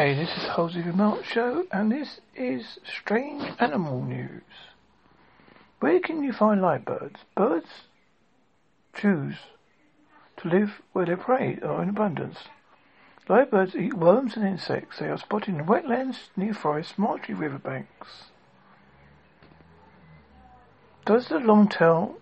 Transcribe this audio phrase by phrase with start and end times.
[0.00, 4.40] Hi, this is the Halsey Remote Show, and this is Strange Animal News.
[5.80, 7.20] Where can you find live birds?
[7.34, 7.68] Birds
[8.94, 9.36] choose
[10.38, 12.38] to live where they prey or in abundance.
[13.28, 15.00] Live birds eat worms and insects.
[15.00, 18.30] They are spotted in wetlands, near forests, marshy riverbanks.
[21.04, 22.16] Does the long tail,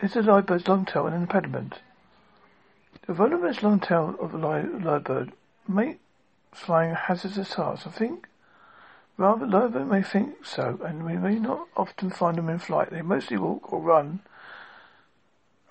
[0.00, 1.80] is the live bird's long tail an impediment?
[3.08, 5.32] The voluminous long tail of the live, live bird
[5.66, 5.96] may
[6.56, 7.86] flying hazardous task.
[7.86, 8.28] I think
[9.16, 12.90] rather Lobo may think so, and we may not often find them in flight.
[12.90, 14.20] They mostly walk or run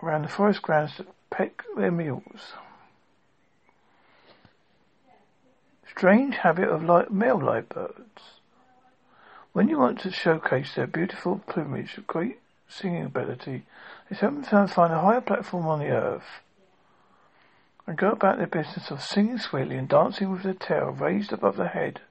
[0.01, 2.53] around the forest grounds to peck their meals.
[5.89, 8.39] Strange habit of light, male light birds.
[9.53, 13.63] When you want to showcase their beautiful plumage great singing ability,
[14.09, 16.41] they sometimes find a higher platform on the earth
[17.87, 21.57] and go about their business of singing sweetly and dancing with their tail raised above
[21.57, 22.01] their head.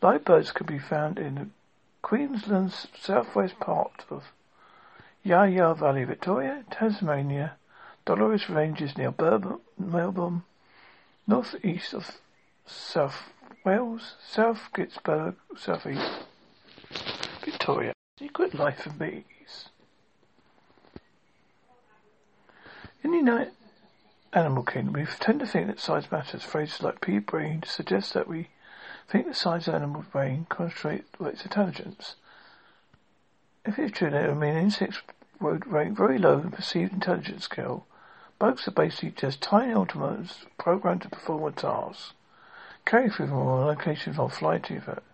[0.00, 1.52] Light birds can be found in
[2.02, 4.24] Queensland's southwest part of
[5.24, 7.56] Yarra Valley, Victoria, Tasmania,
[8.06, 10.42] Dolores Ranges near Bourbon, Melbourne,
[11.26, 12.18] northeast of
[12.66, 13.30] South
[13.64, 16.24] Wales, South Gippsland, southeast
[17.44, 17.92] Victoria.
[18.18, 19.24] Secret life of bees.
[23.04, 23.52] In the United
[24.32, 26.42] Animal Kingdom, we tend to think that size matters.
[26.42, 28.48] Phrases like pea brain suggest that we
[29.08, 32.16] think the size of an animal's brain concentrates its intelligence.
[33.64, 35.00] If it's true that would mean insects
[35.40, 37.86] would rank very low in perceived intelligence scale,
[38.40, 42.14] bugs are basically just tiny automatons programmed to perform a task.
[42.84, 45.04] Carry through them on location or fly to that.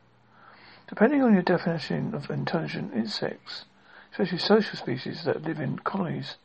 [0.88, 3.66] Depending on your definition of intelligent insects,
[4.12, 6.36] especially social species that live in colonies,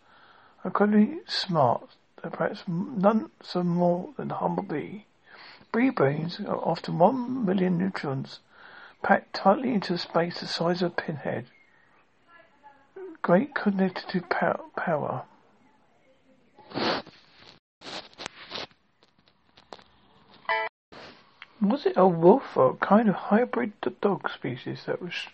[0.63, 1.89] incredibly smart,
[2.21, 5.05] perhaps none so more than the humble bee.
[5.73, 8.39] Bee brains are often one million neurons
[9.01, 11.45] packed tightly into a space the size of a pinhead.
[13.21, 15.23] Great cognitive power.
[21.61, 25.27] Was it a wolf or a kind of hybrid dog species that was,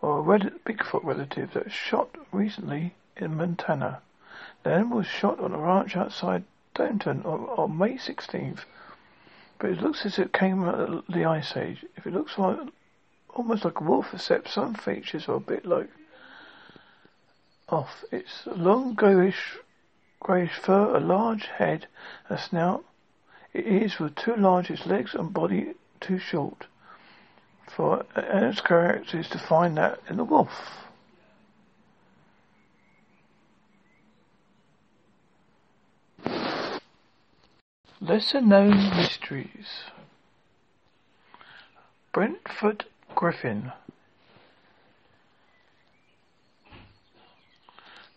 [0.00, 4.00] or a red, Bigfoot relative that shot recently in Montana?
[4.62, 8.60] The animal was shot on a ranch outside Denton on, on May 16th,
[9.58, 11.84] but it looks as if it came out of the Ice Age.
[11.96, 12.58] If it looks like
[13.34, 15.90] almost like a wolf, except some features are a bit like
[17.68, 18.04] off.
[18.10, 19.58] It's long grayish,
[20.20, 21.86] grayish fur, a large head,
[22.28, 22.84] a snout.
[23.52, 26.66] It is with too large, its legs and body too short.
[27.66, 30.87] For and its character is to find that in the wolf.
[38.00, 39.84] Lesser known mysteries.
[42.12, 42.84] Brentford
[43.16, 43.72] Griffin.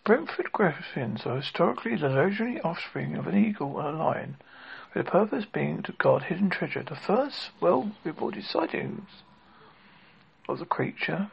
[0.03, 4.37] Brentford griffins are historically the legendary offspring of an eagle and a lion,
[4.93, 6.83] with the purpose being to guard hidden treasure.
[6.83, 9.09] The first well-reported sightings
[10.47, 11.31] of the creature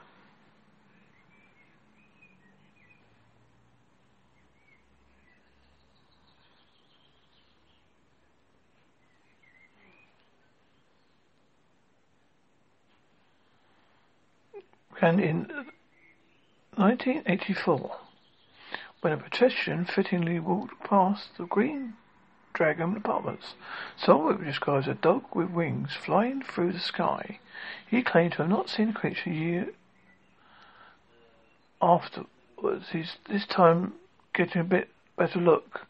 [15.01, 15.39] and in
[16.75, 17.97] 1984,
[19.01, 21.95] when a pedestrian fittingly walked past the Green
[22.53, 23.55] Dragon Apartments,
[23.97, 27.39] saw it describes a dog with wings flying through the sky.
[27.87, 29.69] He claimed to have not seen the creature year
[31.81, 32.89] afterwards.
[32.91, 33.95] He's this time
[34.35, 35.87] getting a bit better look,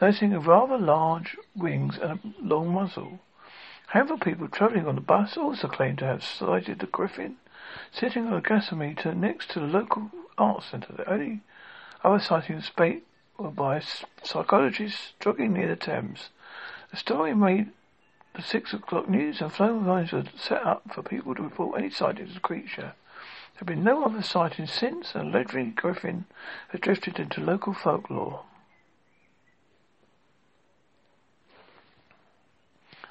[0.00, 3.20] noticing a rather large wings and a long muzzle.
[3.86, 7.36] However, people travelling on the bus also claimed to have sighted the griffin
[7.92, 10.92] sitting on a gasometer next to the local art centre.
[10.96, 11.40] The only
[12.02, 13.06] other sightings spate
[13.38, 13.82] were by
[14.22, 16.30] psychologists jogging near the Thames.
[16.90, 17.70] The story made
[18.34, 21.90] the six o'clock news and phone lines were set up for people to report any
[21.90, 22.94] sightings of the creature.
[23.54, 26.24] There have been no other sightings since, and legendary griffin
[26.68, 28.44] has drifted into local folklore.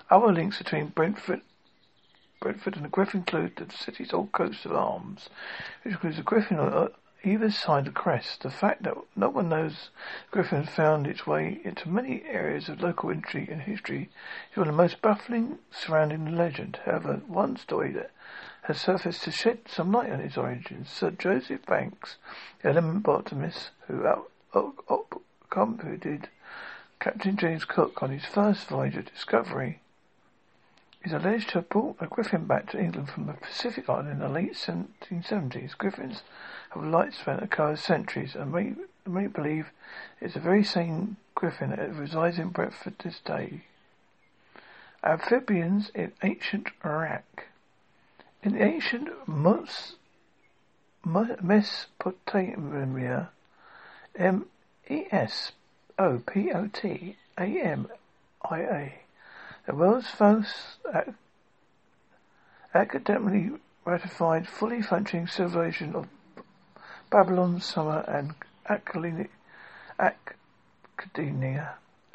[0.10, 1.42] Other links between Brentford
[2.42, 5.30] Brentford and the Griffin include the city's old coat of arms,
[5.84, 6.88] which includes a griffin on uh,
[7.24, 8.44] either side of the crest.
[8.44, 9.90] The fact that no one knows
[10.32, 14.10] griffin found its way into many areas of local intrigue and history
[14.52, 16.80] is one of the most baffling surrounding the legend.
[16.86, 18.12] However, one story that
[18.64, 20.90] has surfaced to shed some light on its origins.
[20.90, 22.16] Sir Joseph Banks,
[22.64, 24.08] element botanist who
[24.54, 26.30] accompanied
[27.02, 29.82] Captain James Cook, on his first voyage of discovery,
[31.04, 34.20] is alleged to have brought a griffin back to England from the Pacific Island in
[34.20, 35.78] the late 1770s.
[35.78, 36.24] Griffins
[36.72, 38.74] have a lifespan that covers centuries and may,
[39.08, 39.68] may believe
[40.20, 43.64] it's the very same griffin that resides in Brentford this day.
[45.04, 47.46] Amphibians in ancient Iraq.
[48.44, 49.10] In the ancient
[51.06, 53.30] Mesopotamia,
[54.16, 54.46] M
[54.90, 55.52] E S
[55.98, 57.88] O P O T A M
[58.42, 58.94] I A,
[59.70, 60.80] the world's first
[62.74, 63.52] academically
[63.86, 66.08] ratified, fully functioning civilization of
[67.12, 68.34] Babylon, Sumer, and
[68.68, 69.28] Akkadiania,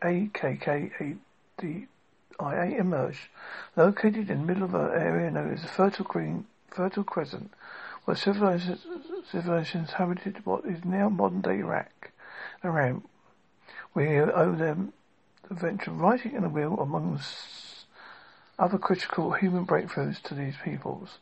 [0.03, 1.15] A K K A
[1.61, 1.87] D
[2.41, 3.29] I A emerged,
[3.77, 7.53] located in the middle of an area known as the Fertile Green, Fertile Crescent,
[8.05, 8.85] where civilizations,
[9.31, 9.93] civilizations
[10.43, 12.11] what is now modern day Iraq.
[12.65, 13.05] Around,
[13.95, 14.93] we owe them
[15.49, 17.21] the venture of writing in the wheel among
[18.59, 21.19] other critical human breakthroughs to these peoples.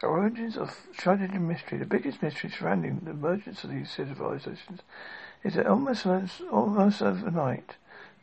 [0.00, 4.80] The origins of tragedy and mystery, the biggest mystery surrounding the emergence of these civilizations,
[5.44, 6.04] is that almost,
[6.50, 7.76] almost overnight,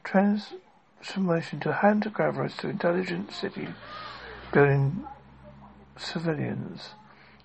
[0.04, 3.70] transformation to hunter-gatherers to intelligent city
[4.52, 5.06] building
[5.98, 6.96] civilians.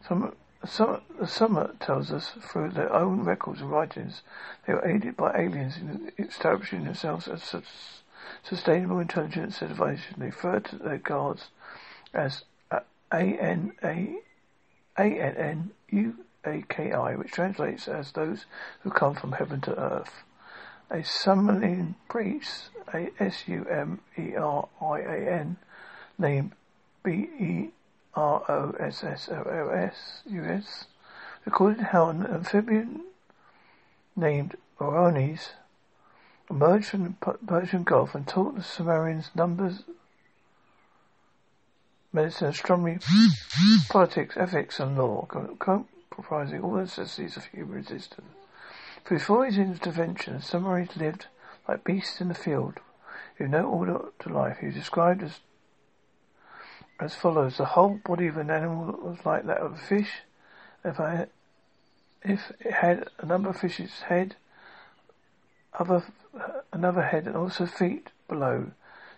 [0.07, 0.35] Some,
[0.66, 4.22] Sumer tells us through their own records and writings
[4.66, 7.62] they were aided by aliens in establishing themselves as a
[8.43, 10.16] sustainable intelligent civilization.
[10.19, 11.49] They referred to their gods
[12.12, 12.81] as uh,
[13.12, 14.16] A-N-A,
[14.99, 15.56] A-N-N-U-A-K-I,
[17.16, 18.46] which translates as those
[18.81, 20.25] who come from heaven to earth.
[20.90, 25.56] A Sumerian priest a S U M E R I A N,
[26.19, 26.52] named
[27.02, 27.70] B E
[28.16, 30.87] R O S S O O S U S,
[31.44, 33.02] recorded how an amphibian
[34.16, 35.50] named Orones
[36.50, 39.82] emerged from the Persian Gulf and taught the Sumerians numbers,
[42.12, 42.99] medicine, astronomy,
[43.88, 45.26] politics, ethics, and law,
[46.11, 48.26] comprising all the necessities of human existence.
[49.08, 51.26] Before his intervention, Sumerians lived
[51.69, 52.81] like beasts in the field,
[53.37, 54.58] who no order to life.
[54.61, 55.40] He was described as
[57.00, 60.23] as follows: the whole body of an animal was like that of a fish.
[60.85, 61.26] If I
[62.23, 64.37] if it had a number of fish's head,
[65.79, 66.05] other
[66.73, 68.70] another head, and also feet below,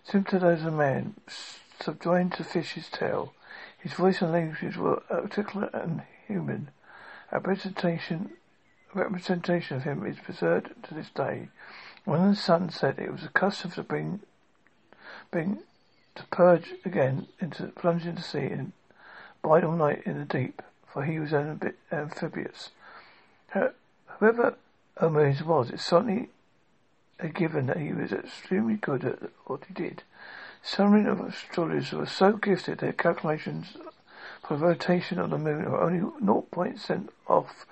[0.05, 1.15] similar to those of a man,
[1.81, 3.33] subjoined to fish's tail.
[3.79, 6.71] His voice and language were articulate and human.
[7.31, 8.33] A representation,
[8.95, 11.49] a representation of him is preserved to this day.
[12.05, 14.21] When the sun set, it was a custom to bring,
[15.31, 15.61] bring,
[16.17, 18.73] to purge again, into plunge into sea and
[19.43, 22.71] bide all night in the deep, for he was amphibious.
[24.19, 24.57] Whoever
[25.01, 26.31] Omenes was, it's certainly
[27.19, 30.03] a given that he was extremely good at what he did.
[30.63, 33.77] Some of the astrologers were so gifted their calculations
[34.43, 37.67] for the rotation of the moon were only 0.7 off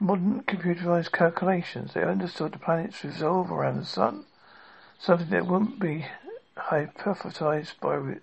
[0.00, 1.94] modern computerized calculations.
[1.94, 4.24] They understood the planets revolve around the sun,
[4.98, 6.06] something that wouldn't be
[6.58, 8.20] hypothesized by re-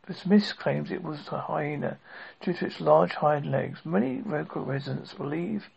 [0.07, 1.97] dismissed claims it was a hyena
[2.41, 3.79] due to its large hind legs.
[3.85, 5.69] Many local residents believe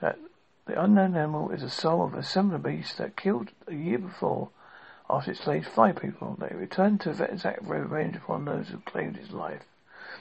[0.00, 0.18] that
[0.66, 4.50] the unknown animal is the soul of a similar beast that killed a year before
[5.10, 6.36] after it slayed five people.
[6.38, 9.62] They returned to exact revenge upon those who claimed his life.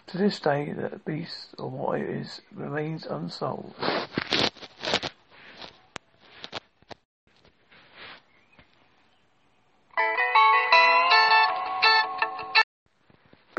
[0.08, 3.76] To this day, the beast, or what it is, remains unsolved.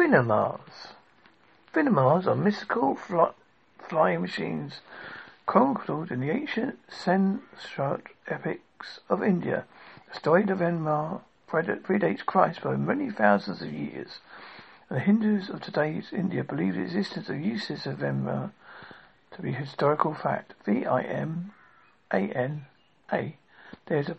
[0.09, 0.95] Vinamars.
[1.75, 3.35] Vinamars are mystical fly-
[3.79, 4.81] flying machines
[5.45, 9.67] chronicled in the ancient Sanskrit epics of India.
[10.09, 14.21] The story of Vinamar predates Christ by many thousands of years.
[14.89, 18.53] The Hindus of today's India believe the existence of uses of Vinamar
[19.33, 20.55] to be historical fact.
[20.65, 21.53] V-I-M-A-N-A.
[23.85, 24.17] There is a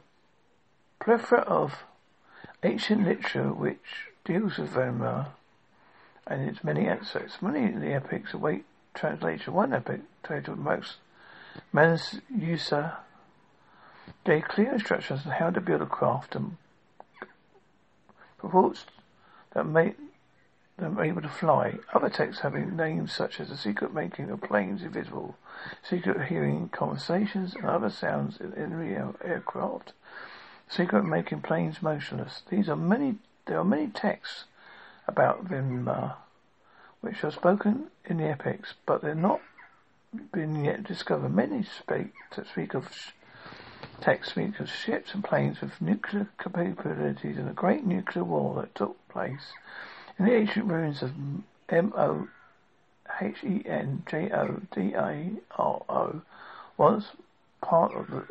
[0.99, 1.83] plethora of
[2.61, 5.29] ancient literature which deals with Vinamar
[6.29, 7.41] and its many aspects.
[7.41, 9.53] Many of the epics await translation.
[9.53, 10.97] One epic, titled Max
[11.73, 12.19] Manus
[14.23, 16.57] gave clear instructions on how to build a craft and
[18.37, 18.85] purports
[19.53, 19.95] that make
[20.77, 21.79] them able to fly.
[21.93, 25.35] Other texts having names such as the secret making of planes invisible,
[25.83, 29.93] secret hearing conversations and other sounds in, in real aircraft,
[30.69, 32.43] secret making planes motionless.
[32.49, 33.15] These are many.
[33.45, 34.45] There are many texts
[35.09, 36.15] about Vinamar, uh,
[37.01, 39.41] which are spoken in the epics, but they're not
[40.31, 41.35] been yet discovered.
[41.35, 42.87] Many speak to speak of
[44.01, 48.73] texts speak of ships and planes with nuclear capabilities and a great nuclear war that
[48.75, 49.53] took place
[50.17, 51.11] in the ancient ruins of
[51.69, 52.27] M O
[53.21, 56.21] H E N J O D A R O
[56.77, 57.11] was
[57.61, 58.23] part of the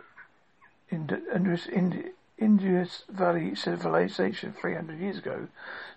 [0.91, 2.07] Indus, Indus,
[2.39, 5.49] Indus Valley civilization 300 years ago.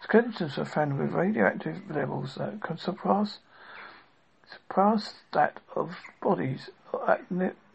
[0.03, 3.39] Skeletons were found with radioactive levels that can surpass
[4.51, 6.69] surpass that of bodies
[7.07, 7.21] at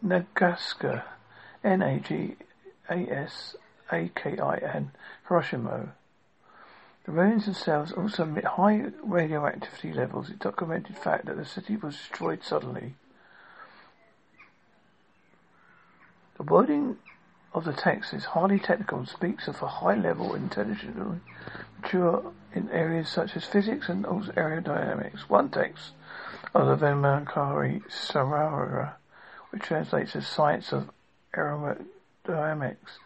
[0.03, 1.03] Nagaska,
[1.63, 2.31] N-A-G-A-S-A-K-I-N,
[5.27, 5.93] Hiroshima.
[7.05, 11.95] The ruins themselves also emit high radioactivity levels, a documented fact that the city was
[11.95, 12.95] destroyed suddenly.
[16.37, 16.43] The
[17.57, 21.19] of the text is highly technical and speaks of a high level intelligently
[21.81, 25.21] mature in areas such as physics and also aerodynamics.
[25.21, 25.91] One text
[26.53, 28.97] of the Venkari Samara,
[29.49, 30.91] which translates as Science of
[31.35, 32.99] Aerodynamics,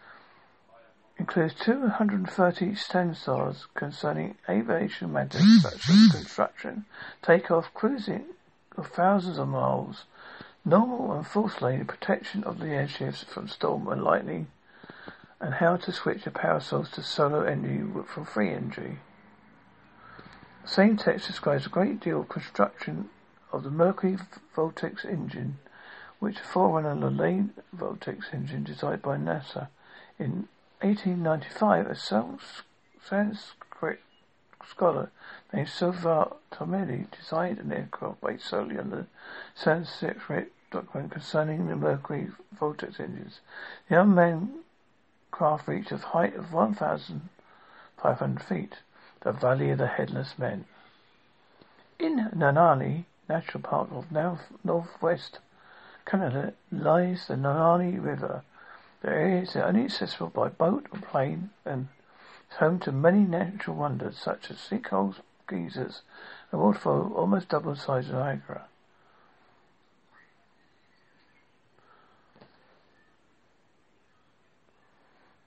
[1.18, 6.84] includes 230 stanzas concerning aviation matters such as construction,
[7.22, 8.24] takeoff, cruising
[8.76, 10.04] of thousands of miles,
[10.64, 14.46] normal and false lane protection of the airships from storm and lightning,
[15.40, 18.98] and how to switch the power source to solar energy from free energy.
[20.62, 23.10] The same text describes a great deal of construction
[23.52, 24.16] of the Mercury
[24.54, 25.58] Vortex engine,
[26.20, 29.68] which is forerunner the Lane Vortex engine designed by NASA
[30.18, 30.48] in
[30.80, 34.00] 1895, a Sanskrit
[34.66, 35.10] scholar
[35.52, 39.06] named Sovar Tomedi designed an aircraft based solely on the
[39.54, 43.40] Sanskrit document concerning the Mercury Vortex engines.
[43.88, 44.64] The unmanned
[45.30, 48.78] craft reached a height of 1,500 feet,
[49.20, 50.64] the Valley of the Headless Men.
[51.98, 55.38] In Nahanni National Park of north, northwest
[56.04, 58.42] Canada lies the Nahanni River,
[59.02, 61.88] the area is only accessible by boat or plane and
[62.52, 65.16] is home to many natural wonders such as sinkholes,
[65.46, 66.02] geysers,
[66.50, 68.66] and waterfall almost double the size of Niagara.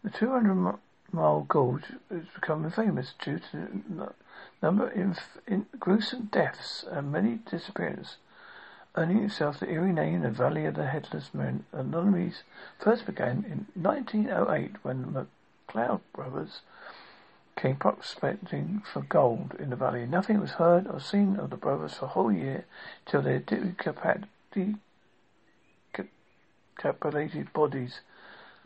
[0.04, 0.78] The 200
[1.12, 4.14] mile gorge is becoming famous due to the
[4.62, 8.18] number of gruesome deaths and many disappearances
[8.98, 11.66] earning itself the eerie name the Valley of the Headless Men.
[11.74, 12.44] Anomalies
[12.80, 15.28] first began in 1908 when
[15.68, 16.62] McLeod brothers
[17.56, 20.06] came prospecting for gold in the valley.
[20.06, 22.66] Nothing was heard or seen of the brothers for a whole year
[23.06, 24.78] till their decapitated
[27.54, 28.02] bodies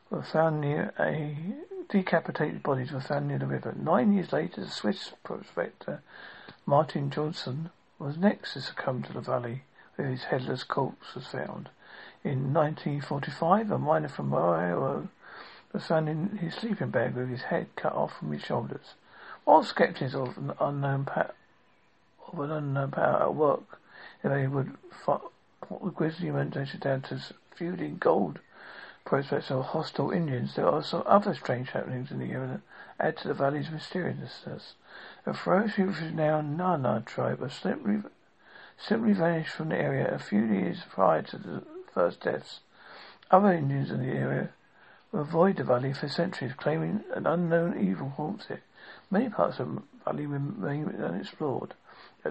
[0.10, 1.38] were found near a
[1.90, 3.74] decapitated bodies were found near the river.
[3.78, 6.02] Nine years later, the Swiss prospector
[6.66, 9.64] Martin Johnson was next to succumb to the valley
[9.96, 11.70] where his headless corpse was found.
[12.24, 15.10] In 1945, a miner from Ohio
[15.72, 18.96] was found in his sleeping bag with his head cut off from his shoulders.
[19.46, 21.34] All skeptics of an unknown power,
[22.32, 23.80] of an unknown power at work,
[24.24, 25.22] they would put
[25.70, 27.20] the grisly mentation down to
[27.56, 28.40] feuding gold
[29.10, 32.62] prospects of hostile Indians, there are some other strange happenings in the area
[33.00, 34.76] that add to the valley's mysteriousness.
[35.26, 38.04] A ferociously renowned Nana tribe have simply,
[38.78, 42.60] simply vanished from the area a few years prior to the first deaths.
[43.32, 44.50] Other Indians in the area
[45.14, 48.62] avoid the valley for centuries, claiming an unknown evil haunts it.
[49.10, 51.74] Many parts of the valley remain unexplored.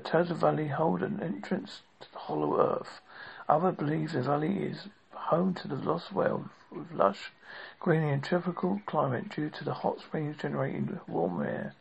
[0.05, 3.01] Tales of the valley hold an entrance to the hollow earth.
[3.49, 7.33] Others believe the valley is home to the lost world with lush,
[7.81, 11.75] greenery and tropical climate due to the hot springs generating warm air,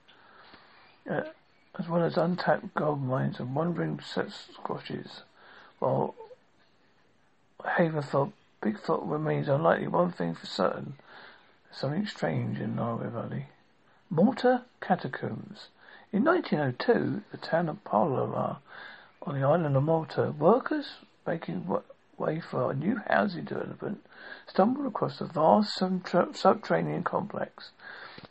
[1.10, 1.24] uh,
[1.78, 5.24] as well as untapped gold mines and wandering squashes,
[5.80, 6.16] while
[7.78, 9.88] haven for Bigfoot remains unlikely.
[9.88, 10.96] One thing for certain,
[11.72, 13.48] something strange in Narwhal Valley.
[14.10, 15.68] Malta Catacombs.
[16.12, 18.60] In 1902, the town of Paola
[19.22, 20.96] on the island of Malta, workers
[21.26, 21.68] making
[22.18, 24.04] way for a new housing development
[24.48, 27.72] stumbled across a vast subterranean complex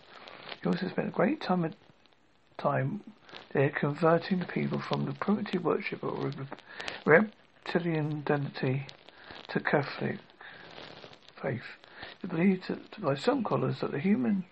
[0.61, 1.73] He also spent a great time,
[2.57, 3.01] time
[3.53, 6.35] there converting the people from the primitive worship of
[7.05, 8.87] reptilian identity
[9.49, 10.19] to Catholic
[11.41, 11.63] faith.
[12.23, 14.45] It believed by some scholars that the human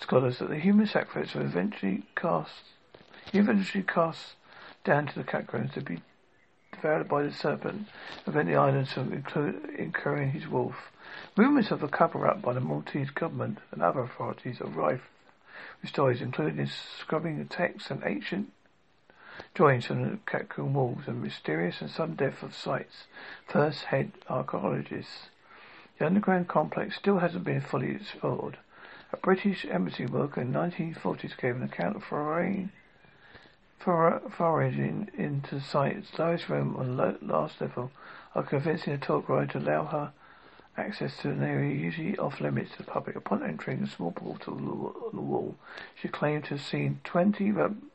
[0.00, 2.52] scholars that the human sacrifice will eventually cast
[3.32, 4.34] eventually cast
[4.84, 6.00] down to the catacombs to be
[6.72, 7.86] devoured by the serpent,
[8.24, 10.90] prevent the islands from incurring his wolf.
[11.36, 15.02] Rumours of a cover-up by the Maltese government and other authorities are rife
[15.80, 18.52] with stories including scrubbing the texts and ancient
[19.54, 23.04] joints from the catacomb walls and mysterious and sudden death of sites.
[23.46, 25.28] First head archaeologists.
[25.98, 28.58] The underground complex still hasn't been fully explored.
[29.12, 32.70] A British embassy worker in the 1940s gave an account of foreign
[33.80, 37.90] foraging into site's lowest room on the last level,
[38.34, 40.12] are convincing a tour guide to allow her
[40.76, 43.16] access to an area usually off limits to the public.
[43.16, 45.56] Upon entering a small portal on the wall,
[46.00, 47.52] she claimed to have seen twenty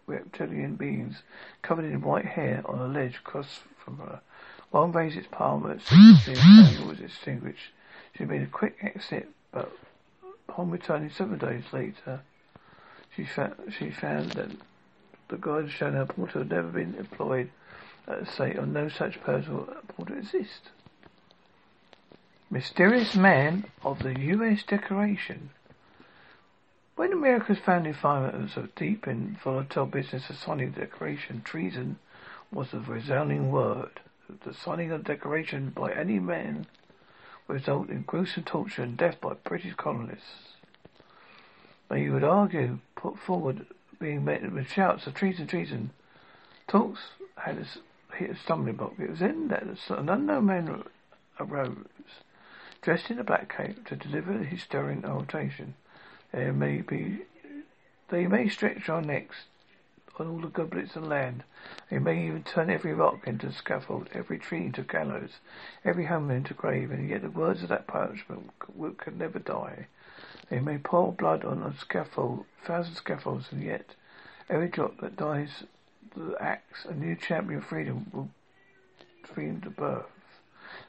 [0.08, 1.24] reptilian beings
[1.62, 4.20] covered in white hair on a ledge across from her.
[4.72, 5.78] One raised its palm at
[6.86, 7.72] was extinguished.
[8.18, 9.72] She made a quick exit, but
[10.56, 12.22] upon returning seven days later,
[13.14, 14.50] she found, she found that
[15.28, 17.50] the guide shown her portal had never been employed
[18.08, 19.68] at the site, or no such portal
[20.18, 20.70] exists.
[22.50, 24.64] Mysterious Man of the U.S.
[24.64, 25.50] Decoration.
[26.96, 32.00] When America's founding fathers of deep and volatile business of signing the decoration, treason
[32.50, 34.00] was the resounding word.
[34.46, 36.68] The signing of decoration by any man
[37.48, 40.54] result in gruesome torture and death by British colonists.
[41.88, 43.68] But you would argue, put forward,
[44.00, 45.92] being met with shouts of treason, treason.
[46.68, 47.00] Talks
[47.38, 47.66] had
[48.14, 48.94] hit a stumbling block.
[48.98, 50.84] It was then that an unknown man
[51.40, 51.78] arose
[52.82, 55.74] dressed in a black cape to deliver his stirring oration.
[56.32, 57.22] There may be,
[58.10, 59.46] they may stretch our necks
[60.20, 61.44] on all the goblets of land.
[61.90, 65.40] They may even turn every rock into a scaffold, every tree into gallows,
[65.84, 68.52] every home into grave, and yet the words of that parchment
[68.98, 69.88] could never die.
[70.50, 73.96] They may pour blood on a scaffold, thousand scaffolds, and yet
[74.50, 75.64] every drop that dies
[76.16, 78.30] the axe, a new champion of freedom will
[79.34, 80.06] dream the birth.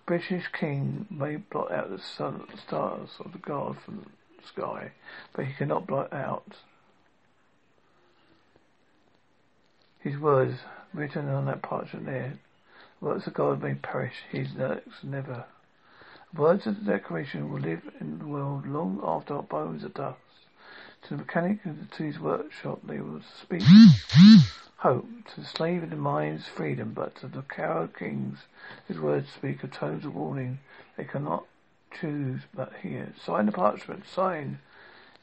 [0.05, 4.07] British king may blot out the sun, stars of the god from
[4.39, 4.93] the sky,
[5.33, 6.57] but he cannot blot out
[10.07, 10.61] his words
[10.95, 12.39] written on that parchment there.
[13.01, 15.45] Words of God may perish, his works never.
[16.33, 20.21] Words of the Declaration will live in the world long after our bones are dust.
[21.03, 23.63] To the mechanic and to his workshop they will speak
[24.77, 25.09] hope.
[25.35, 28.39] To the slave in the mines freedom, but to the coward kings
[28.87, 30.61] his words speak of tones of warning
[30.97, 31.47] they cannot
[32.01, 33.13] choose but hear.
[33.25, 34.61] Sign the parchment, sign.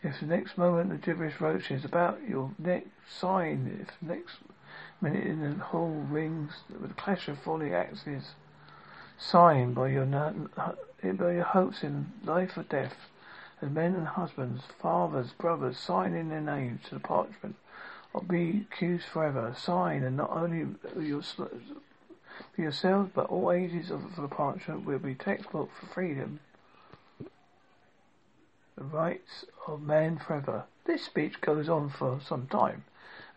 [0.04, 3.80] If the next moment the gibberish roaches about your neck, sign.
[3.82, 4.36] If the next
[5.04, 8.32] minute in the hall rings with the clash of falling axes,
[9.18, 12.96] sign by your, by your hopes in life or death.
[13.62, 17.56] As men and husbands, fathers, brothers, sign in their names to the parchment,
[18.14, 19.54] or be accused forever.
[19.58, 20.66] Sign, and not only
[21.00, 21.50] your, for
[22.58, 26.40] yourselves, but all ages of the parchment will be textbook for freedom.
[28.78, 30.64] The rights of man forever.
[30.86, 32.84] This speech goes on for some time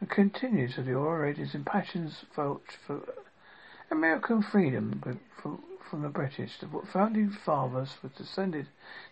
[0.01, 3.01] and continues with the orators impassioned vouch for
[3.91, 5.01] American freedom
[5.41, 6.59] from, from the British.
[6.59, 8.67] The founding fathers were descended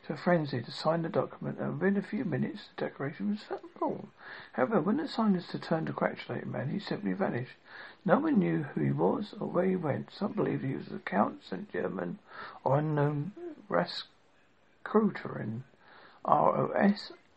[0.06, 3.60] to a frenzy to sign the document, and within a few minutes the declaration was
[3.78, 4.08] born.
[4.52, 7.56] However, when the signers turned to congratulate man, he simply vanished.
[8.04, 10.10] No one knew who he was or where he went.
[10.12, 11.72] Some believed he was a Count St.
[11.72, 12.18] Germain
[12.64, 13.32] or unknown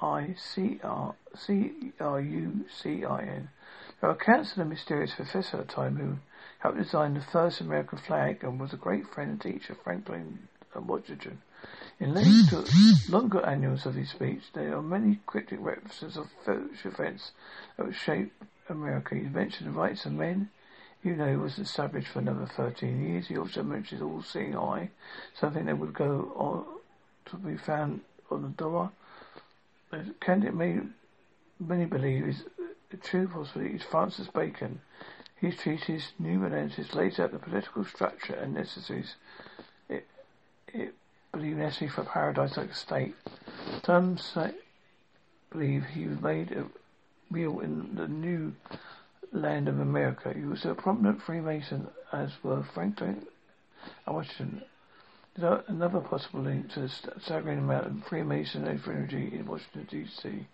[0.01, 0.79] Rascrutin.
[0.81, 3.49] R-O-S-I-C-R-C-R-U-C-I-N.
[3.99, 6.17] There are accounts of the mysterious professor at the time who
[6.59, 10.47] helped design the first American flag and was a great friend and teacher of Franklin
[10.75, 11.41] Washington.
[11.99, 12.63] In later,
[13.09, 17.31] longer annuals of his speech, there are many cryptic references of future events
[17.75, 18.31] that would shape
[18.69, 19.15] America.
[19.15, 20.49] He mentioned the rights of men,
[21.03, 23.27] you know, he was established for another 13 years.
[23.27, 24.89] He also mentions all-seeing eye,
[25.39, 26.65] something that would go on
[27.27, 28.91] to be found on the door.
[29.91, 30.79] It may
[31.59, 32.43] many believe is
[33.01, 34.81] true possibility is Francis Bacon.
[35.35, 39.15] His treatise New Numismatics lays out the political structure and necessities
[39.87, 40.07] it,
[40.73, 40.95] it
[41.31, 43.15] believe necessary for paradise like a state.
[43.85, 44.55] Some say,
[45.51, 46.65] believe he was made a
[47.29, 48.53] real in the new
[49.31, 50.33] land of America.
[50.33, 53.27] He was a prominent Freemason, as were Franklin
[54.05, 54.63] and Washington.
[55.39, 60.47] Another possible link to the staggering amount of Freemasonry energy in Washington, D.C.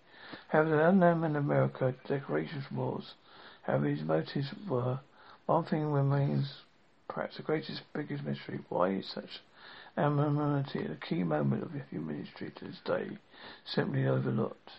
[0.48, 3.14] However, the unknown in America, decorations was,
[3.62, 5.00] however his motives were,
[5.46, 6.60] one thing remains
[7.08, 8.60] perhaps the greatest, biggest mystery.
[8.68, 9.40] Why is such
[9.96, 13.16] anonymity at a key moment of human history to this day
[13.64, 14.70] simply overlooked?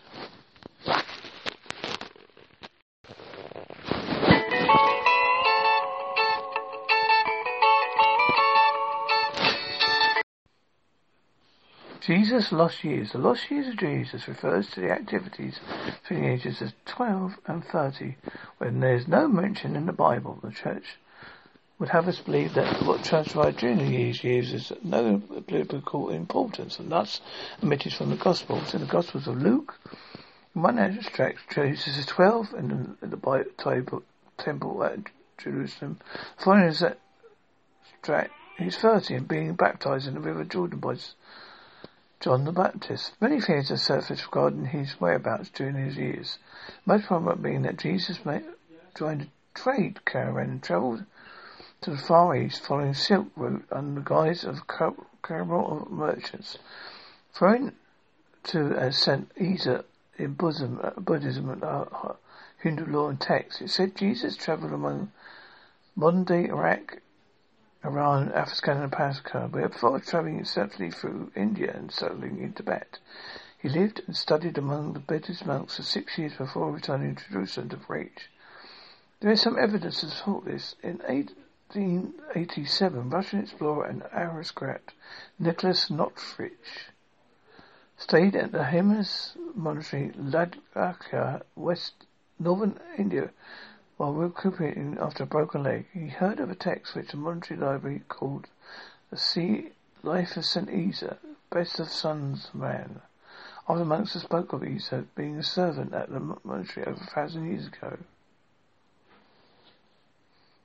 [12.06, 13.10] Jesus' lost years.
[13.10, 15.58] The lost years of Jesus refers to the activities
[16.02, 18.14] between the ages of 12 and 30,
[18.58, 20.38] when there is no mention in the Bible.
[20.40, 20.84] The church
[21.80, 26.92] would have us believe that what transpired during these years is no biblical importance, and
[26.92, 27.20] thus
[27.60, 28.72] omitted from the Gospels.
[28.72, 29.74] In the Gospels of Luke,
[30.52, 34.02] one extract Jesus is 12 in the, in the
[34.38, 35.00] temple at
[35.38, 35.98] Jerusalem.
[36.38, 36.98] The Following that
[37.90, 40.94] extract, he's 30 and being baptized in the river Jordan by
[42.26, 43.12] John the Baptist.
[43.20, 46.40] Many theories have surfaced regarding his whereabouts during his years.
[46.84, 48.18] Most prominent being that Jesus
[48.96, 51.04] joined a trade caravan and travelled
[51.82, 56.58] to the Far East following Silk Route under the guise of caravan of merchants.
[57.32, 57.74] Throwing
[58.46, 59.30] to as St.
[59.36, 59.84] Isa
[60.18, 61.84] in Buddhism, uh, Buddhism and uh,
[62.60, 65.12] Hindu law and text, it said Jesus travelled among
[65.94, 66.98] modern day Iraq
[67.86, 72.98] Iran, Afghanistan and Pakistan, before travelling extensively through India and settling in Tibet.
[73.58, 77.68] He lived and studied among the Buddhist monks for six years before returning to Jerusalem
[77.68, 78.28] to preach.
[79.20, 80.74] There is some evidence to support this.
[80.82, 84.92] In 1887, Russian explorer and aristocrat
[85.38, 86.90] Nicholas Notovitch
[87.96, 92.04] stayed at the Hemis monastery Ladakha, west
[92.40, 93.30] northern India,
[93.96, 98.02] while recuperating after a broken leg, he heard of a text which the monetary library
[98.08, 98.46] called
[99.10, 100.68] the Sea Life of St.
[100.68, 101.18] Isa,
[101.50, 103.00] best of sons man.
[103.68, 107.46] Other monks who spoke of Isa being a servant at the monastery over a thousand
[107.46, 107.98] years ago.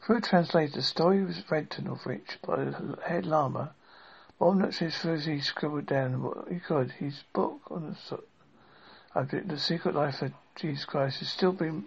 [0.01, 3.73] Through a translator, the story was read to Norwich by the head lama.
[4.39, 4.79] While Norwich
[5.25, 8.27] he scribbled down what he could, his book on the subject,
[9.15, 11.85] uh, The Secret Life of Jesus Christ, is still being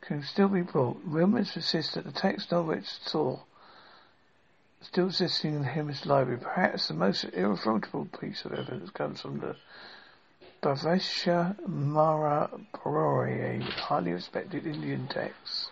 [0.00, 1.00] can still be brought.
[1.04, 3.40] Rumors persist that the text Norwich saw
[4.82, 6.40] still existing in the Hemis library.
[6.40, 9.56] Perhaps the most irrefutable piece of evidence comes from the
[10.62, 12.50] Bhavesha Mara
[12.82, 15.70] highly respected Indian text.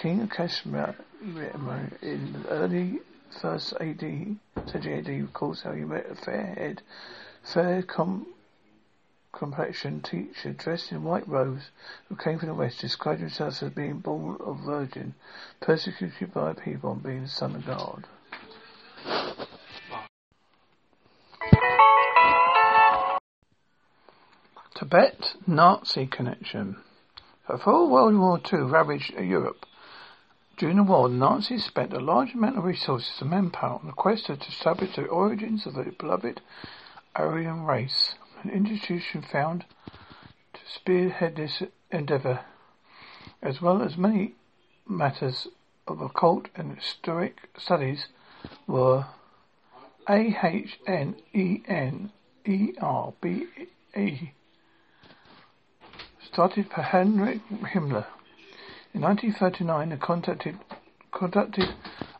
[0.00, 3.00] King of Kashmir in the early
[3.40, 4.00] first AD,
[4.66, 6.82] century AD recalls how he met a fair head,
[7.42, 8.26] fair com-
[9.34, 11.70] complexion teacher dressed in white robes
[12.08, 15.14] who came from the west, described himself as being born of virgin,
[15.60, 18.06] persecuted by people and being the son of God.
[24.74, 26.76] Tibet Nazi connection.
[27.48, 29.66] Before World War II ravaged Europe,
[30.56, 33.92] during the war, the Nazis spent a large amount of resources and manpower on the
[33.92, 36.40] quest to establish the origins of the beloved
[37.16, 38.14] Aryan race,
[38.44, 39.64] an institution found
[40.52, 42.40] to spearhead this endeavor,
[43.42, 44.34] as well as many
[44.86, 45.48] matters
[45.88, 48.08] of occult and historic studies
[48.66, 49.06] were
[50.08, 52.12] A H N E N
[52.44, 53.46] E R B
[53.96, 54.32] E
[56.34, 58.06] started by Heinrich Himmler.
[58.92, 60.58] In 1939, he conducted,
[61.12, 61.74] conducted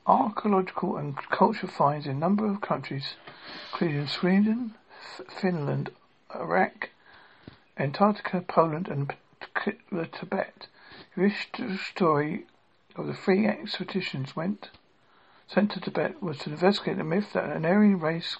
[0.06, 3.16] archaeological and cultural finds in a number of countries,
[3.72, 4.74] including Sweden,
[5.40, 5.90] Finland,
[6.34, 6.90] Iraq,
[7.78, 9.14] Antarctica, Poland, and
[9.90, 10.66] the Tibet.
[11.16, 12.46] The story
[12.96, 14.70] of the three expeditions went
[15.46, 18.36] sent to Tibet was to investigate the myth that an Aryan race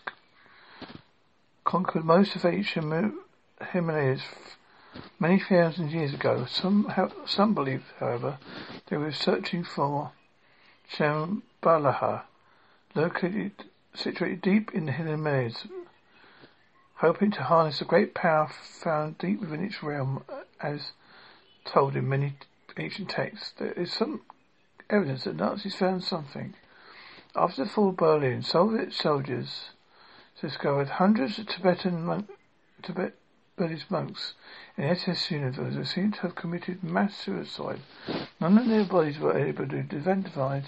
[1.65, 3.13] conquered most of Asia
[3.73, 4.23] Himalayas
[5.19, 6.93] Many thousand years ago, some
[7.27, 8.39] some believe, however,
[8.87, 10.13] they were searching for
[10.89, 12.23] Shambhala,
[12.95, 15.67] located situated deep in the Himalayas,
[16.97, 20.25] hoping to harness the great power found deep within its realm,
[20.61, 20.93] as
[21.65, 22.35] told in many
[22.79, 23.53] ancient texts.
[23.59, 24.23] There is some
[24.91, 26.55] evidence that Nazis found something.
[27.37, 29.71] After the fall of Berlin, Soviet soldiers
[30.41, 32.29] discovered hundreds of Tibetan mon-
[32.83, 33.15] Tibet
[33.57, 34.35] Buddhist monks
[34.77, 37.81] in SS universe were seen to have committed mass suicide.
[38.41, 40.65] None of their bodies were able to be identified,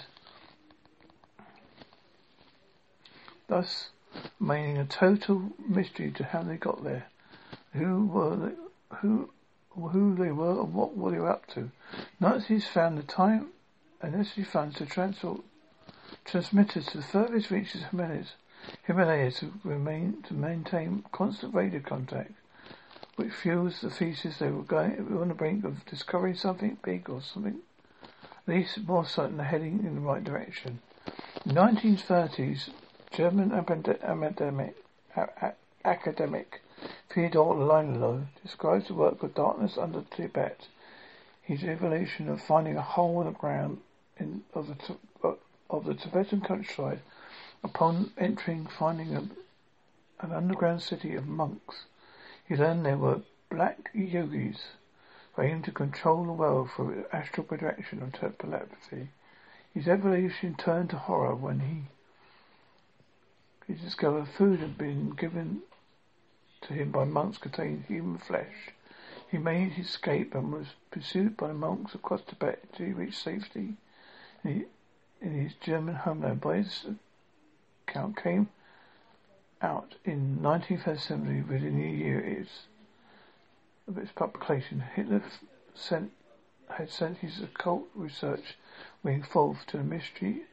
[3.47, 3.89] thus
[4.39, 7.07] remaining a total mystery to how they got there,
[7.73, 9.29] who were they, who
[9.91, 11.69] who they were and what were they up to.
[12.19, 13.49] Nazis found the time
[14.01, 15.41] and necessary funds to transport
[16.25, 18.33] transmitters to the furthest reaches of Himalayas,
[18.83, 22.31] Himalayas to remain to maintain constant radio contact
[23.17, 27.09] which fuels the thesis they were going were on the brink of discovering something big
[27.09, 27.59] or something
[28.47, 30.79] at least more certain heading in the right direction.
[31.45, 32.69] In the 1930s,
[33.11, 34.75] German academic,
[35.85, 36.61] academic
[37.09, 40.67] Theodor Leinlo describes the work of darkness under Tibet,
[41.41, 43.81] his evolution of finding a hole in the ground
[44.17, 45.37] in, of, the,
[45.69, 46.99] of the Tibetan countryside
[47.63, 49.21] upon entering finding a,
[50.19, 51.85] an underground city of monks
[52.47, 54.71] he learned there were black yogis
[55.37, 59.09] aimed to control the world through astral projection and telepathy.
[59.73, 61.83] His evolution turned to horror when he
[63.67, 65.61] he discovered food had been given
[66.61, 68.71] to him by monks containing human flesh.
[69.29, 73.75] He made his escape and was pursued by monks across Tibet until he reached safety
[74.43, 74.65] in
[75.19, 76.39] his German homeland.
[76.39, 76.85] By his
[77.87, 78.49] account came
[79.61, 82.45] out in 1937 within a year
[83.87, 84.79] of its publication.
[84.95, 85.23] Hitler
[85.73, 86.11] sent,
[86.69, 88.57] had sent his occult research
[89.03, 90.45] wing forth to the mystery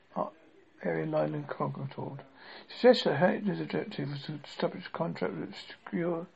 [0.84, 2.22] area Leyland Concord.
[2.68, 6.26] Suggests that Hitler's objective was to establish a contract with obscure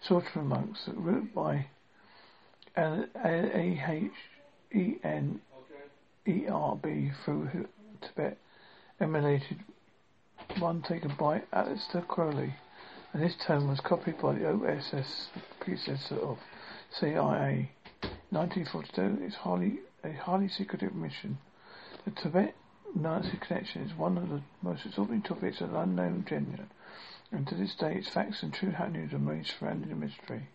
[0.00, 1.66] sorcerer monks that route by
[2.76, 4.12] A-H-E-N-E-R-B
[7.24, 7.68] through
[8.00, 8.38] Tibet
[9.00, 9.58] emanated
[10.58, 12.54] one taken by Aleister Crowley,
[13.12, 16.38] and this term was copied by the OSS predecessor of
[16.90, 17.70] CIA.
[18.30, 21.38] 1942 is highly a highly secretive mission.
[22.04, 22.54] The Tibet
[22.96, 26.66] Nazi connection is one of the most absorbing topics of unknown gender,
[27.30, 30.48] and to this day its facts and true happenings remain surrounding the mystery.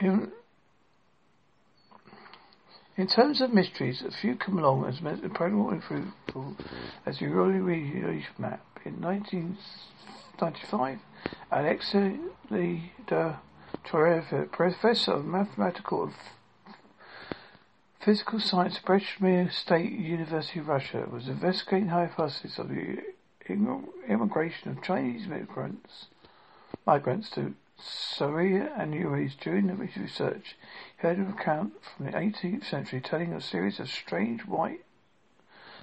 [0.00, 0.32] In,
[2.96, 6.56] in terms of mysteries, a few come along as incredible and fruitful
[7.06, 8.64] as the Early Relief Map.
[8.84, 10.98] In 1995,
[11.50, 13.38] De
[13.84, 16.14] Troev, professor of mathematical and
[18.00, 23.02] physical science at Brezhnev State University, of Russia, was investigating the hypothesis of the
[24.08, 26.06] immigration of Chinese migrants,
[26.86, 30.56] migrants to Siberia and Urals during his research,
[30.96, 34.84] he heard an account from the 18th century telling of a series of strange white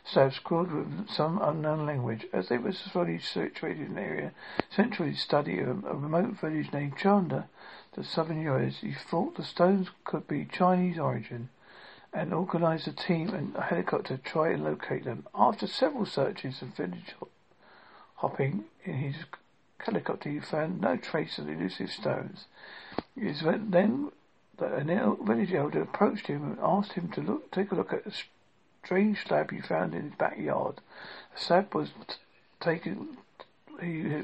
[0.05, 2.27] slab scrawled with some unknown language.
[2.31, 4.31] As they were slowly situated in an area
[4.69, 7.49] centrally study of a remote village named Chanda,
[7.93, 11.49] the southern US, he thought the stones could be Chinese origin
[12.13, 15.25] and organized a team and a helicopter to try and locate them.
[15.33, 17.15] After several searches and village
[18.15, 19.15] hopping in his
[19.79, 22.45] helicopter, he found no trace of the elusive stones.
[23.17, 24.11] It was then
[24.57, 28.05] that a village elder approached him and asked him to look, take a look at
[28.05, 28.11] a
[28.85, 30.75] strange slab he found in his backyard.
[31.35, 32.15] The slab was t-
[32.61, 33.17] taken.
[33.81, 34.23] He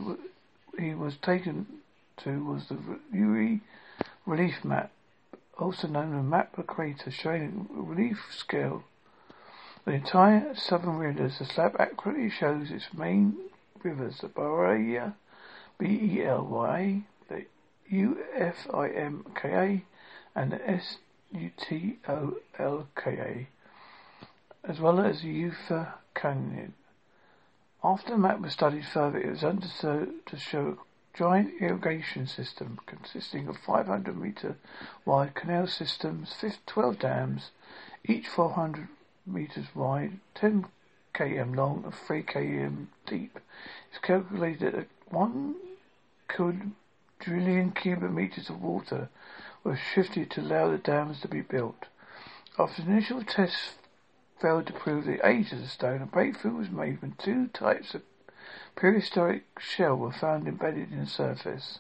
[0.79, 1.65] he was taken
[2.17, 2.77] to was the
[3.13, 3.61] Urey
[4.25, 4.91] relief map
[5.61, 8.83] also known as map of crater, showing relief scale.
[9.85, 13.37] The entire southern rivers, the slab accurately shows its main
[13.83, 15.13] rivers, the Baraya,
[15.77, 17.45] B-E-L-Y, the
[17.89, 19.83] U-F-I-M-K-A,
[20.35, 21.47] and the S-U-T-O-L-K-A,
[24.63, 26.73] as well as Ufa Canyon.
[27.83, 32.79] After the map was studied further, it was understood to show a giant irrigation system
[32.85, 34.57] consisting of 500 meter
[35.03, 36.35] wide canal systems,
[36.67, 37.51] 12 dams,
[38.05, 38.87] each 400
[39.25, 40.65] meters wide, 10
[41.15, 43.39] km long and 3 km deep.
[43.89, 45.55] It's calculated that 1
[46.27, 49.09] quadrillion cubic meters of water
[49.63, 51.87] was shifted to allow the dams to be built.
[52.57, 53.73] After initial tests
[54.41, 57.93] failed to prove the age of the stone, a breakthrough was made when two types
[57.93, 58.01] of
[58.75, 61.79] Prehistoric shell were found embedded in the surface.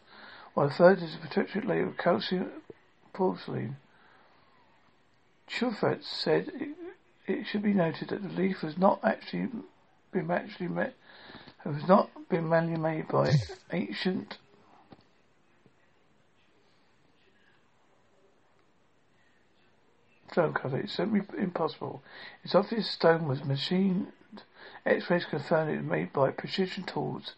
[0.54, 2.50] while the third is a protected layer of calcium
[3.14, 3.78] porcelain.
[5.48, 6.70] Schufert said it,
[7.28, 9.50] it, should be noted that the leaf has not actually
[10.12, 10.94] been actually met,
[11.64, 13.32] has not been manually made by
[13.72, 14.38] ancient
[20.32, 20.78] stone cutter.
[20.78, 22.02] It's simply impossible.
[22.44, 24.12] It's obvious stone was machined.
[24.86, 27.36] X-rays confirmed it was made by precision tools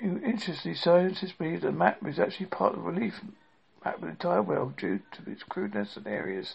[0.00, 3.20] Interestingly, scientists believe the map is actually part of the relief
[3.84, 6.54] map of the entire world due to its crudeness and areas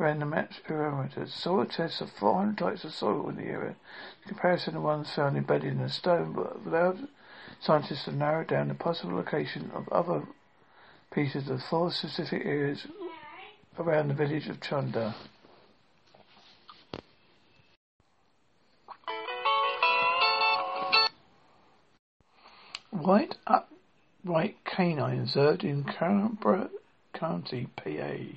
[0.00, 1.28] around the map's parameters.
[1.28, 3.76] Soil tests of 400 types of soil in the area,
[4.22, 7.06] in comparison to ones found embedded in the stone, but allowed
[7.60, 10.22] scientists to narrow down the possible location of other
[11.12, 12.86] pieces of four specific areas
[13.78, 15.14] around the village of Chandar.
[22.92, 26.68] White upright canine observed in Cambria
[27.14, 28.36] County, PA.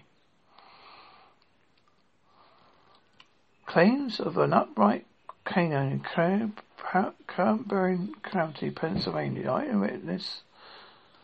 [3.65, 5.05] Claims of an upright
[5.43, 6.53] canine in
[7.27, 9.51] Cambria County, Pennsylvania.
[9.51, 10.43] I Eyewitness,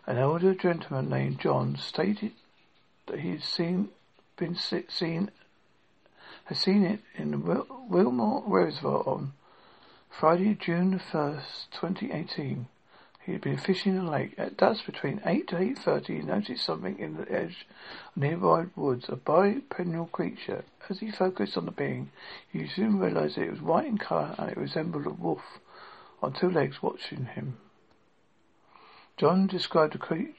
[0.05, 2.33] an older gentleman named John, stated
[3.07, 3.91] that he had seen,
[4.35, 5.31] been seen,
[6.43, 9.31] has seen it in the Wilmore Reservoir on
[10.09, 12.67] Friday, June 1st, 2018.
[13.23, 14.33] He had been fishing in the lake.
[14.37, 17.67] At dusk, between 8 to 8.30, he noticed something in the edge
[18.09, 20.65] of nearby woods, a bipedal creature.
[20.89, 22.11] As he focused on the being,
[22.51, 25.59] he soon realized that it was white in color and it resembled a wolf
[26.23, 27.57] on two legs watching him.
[29.17, 30.33] John described the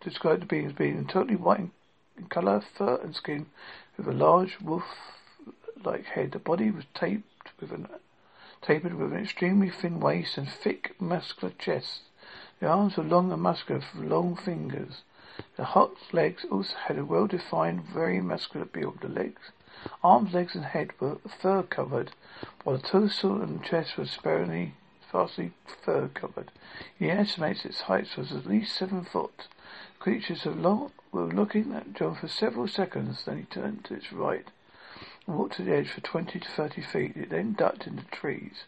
[0.00, 1.68] described the being as being totally white
[2.16, 3.46] in color, fur and skin,
[3.96, 6.30] with a large wolf-like head.
[6.30, 7.88] The body was taped with an
[8.62, 12.02] tapered with an extremely thin waist and thick, muscular chest.
[12.60, 15.02] The arms were long and muscular with long fingers.
[15.56, 19.00] The hot legs also had a well-defined, very muscular build.
[19.00, 19.40] The legs,
[20.04, 22.12] arms, legs, and head were fur-covered,
[22.62, 24.74] while the torso and chest were sparingly,
[25.08, 25.52] sparsely
[25.82, 26.50] fur-covered.
[26.98, 29.48] He estimates its height was at least seven foot.
[29.98, 34.46] Creatures long, were looking at John for several seconds, then he turned to its right
[35.26, 37.16] and walked to the edge for twenty to thirty feet.
[37.16, 38.64] It then ducked into trees.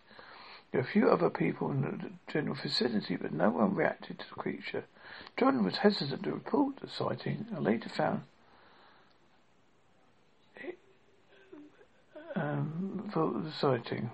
[0.73, 4.25] There were a few other people in the general vicinity, but no one reacted to
[4.29, 4.85] the creature.
[5.37, 8.23] Jordan was hesitant to report the sighting and later found
[12.35, 14.11] um, for the sighting.